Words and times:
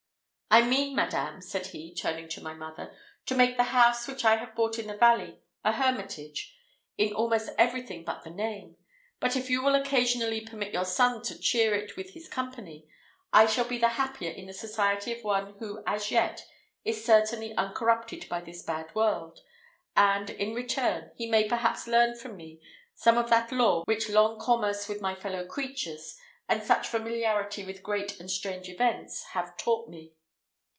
"I 0.53 0.61
mean, 0.63 0.97
madame," 0.97 1.41
said 1.41 1.67
he, 1.67 1.95
turning 1.95 2.27
to 2.27 2.41
my 2.43 2.53
mother, 2.53 2.93
"to 3.27 3.35
make 3.35 3.55
the 3.55 3.63
house 3.71 4.05
which 4.05 4.25
I 4.25 4.35
have 4.35 4.53
bought 4.53 4.77
in 4.77 4.87
the 4.87 4.97
valley 4.97 5.39
a 5.63 5.71
hermitage, 5.71 6.53
in 6.97 7.13
almost 7.13 7.51
everything 7.57 8.03
but 8.03 8.25
the 8.25 8.31
name; 8.31 8.75
but 9.21 9.37
if 9.37 9.49
you 9.49 9.63
will 9.63 9.75
occasionally 9.75 10.41
permit 10.41 10.73
your 10.73 10.83
son 10.83 11.21
to 11.23 11.39
cheer 11.39 11.73
it 11.73 11.95
with 11.95 12.09
his 12.09 12.27
company, 12.27 12.85
I 13.31 13.45
shall 13.45 13.63
be 13.63 13.77
the 13.77 13.87
happier 13.95 14.29
in 14.29 14.47
the 14.47 14.53
society 14.53 15.17
of 15.17 15.23
one 15.23 15.53
who 15.59 15.81
as 15.87 16.11
yet 16.11 16.45
is 16.83 17.05
certainly 17.05 17.55
uncorrupted 17.55 18.27
by 18.27 18.41
this 18.41 18.61
bad 18.61 18.93
world, 18.93 19.39
and, 19.95 20.29
in 20.31 20.53
return, 20.53 21.11
he 21.15 21.27
may 21.27 21.47
perhaps 21.47 21.87
learn 21.87 22.17
from 22.17 22.35
me 22.35 22.59
some 22.93 23.17
of 23.17 23.29
that 23.29 23.53
lore 23.53 23.83
which 23.85 24.09
long 24.09 24.37
commerce 24.37 24.89
with 24.89 24.99
my 24.99 25.15
fellow 25.15 25.45
creatures, 25.45 26.17
and 26.49 26.67
much 26.67 26.89
familiarity 26.89 27.63
with 27.63 27.81
great 27.81 28.19
and 28.19 28.29
strange 28.29 28.67
events, 28.67 29.23
have 29.29 29.55
taught 29.55 29.87
me." 29.87 30.11